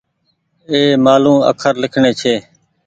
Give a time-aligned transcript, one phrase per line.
[0.69, 2.35] اي مآلون اکر لکڻي ڇي